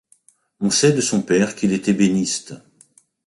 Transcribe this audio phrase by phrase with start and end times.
[0.61, 2.55] On sait de son père qu'il est ébéniste.